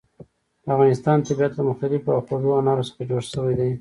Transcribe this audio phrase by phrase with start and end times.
[0.63, 3.69] د افغانستان طبیعت له مختلفو او خوږو انارو څخه جوړ شوی دی.